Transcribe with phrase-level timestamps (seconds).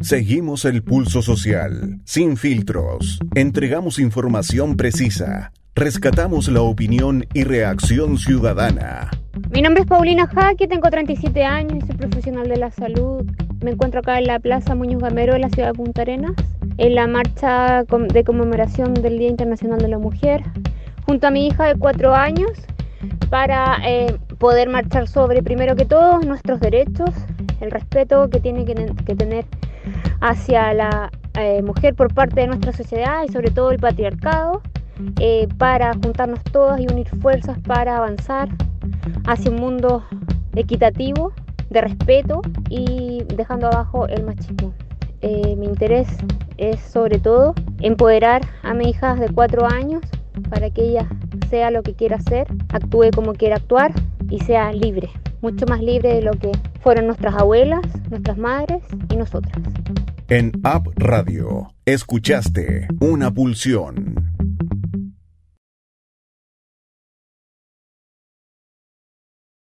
[0.00, 3.18] Seguimos el pulso social, sin filtros.
[3.34, 5.52] Entregamos información precisa.
[5.74, 9.10] Rescatamos la opinión y reacción ciudadana.
[9.50, 13.24] Mi nombre es Paulina Jaque, tengo 37 años, soy profesional de la salud.
[13.62, 16.34] Me encuentro acá en la Plaza Muñoz Gamero de la ciudad de Punta Arenas,
[16.76, 20.42] en la marcha de conmemoración del Día Internacional de la Mujer,
[21.06, 22.50] junto a mi hija de 4 años,
[23.30, 27.10] para eh, poder marchar sobre, primero que todo, nuestros derechos,
[27.62, 28.74] el respeto que tiene que,
[29.14, 29.46] tener
[30.20, 34.60] hacia la eh, mujer por parte de nuestra sociedad y sobre todo el patriarcado,
[35.20, 38.48] eh, para juntarnos todos y unir fuerzas para avanzar
[39.26, 40.04] hacia un mundo
[40.54, 41.32] equitativo,
[41.70, 44.74] de respeto y dejando abajo el machismo.
[45.22, 46.08] Eh, mi interés
[46.58, 50.02] es sobre todo empoderar a mi hija de cuatro años
[50.50, 51.08] para que ella
[51.48, 53.92] sea lo que quiera hacer, actúe como quiera actuar
[54.32, 55.10] y sea libre,
[55.42, 56.50] mucho más libre de lo que
[56.80, 59.52] fueron nuestras abuelas, nuestras madres y nosotras.
[60.28, 64.21] En App Radio, escuchaste una pulsión.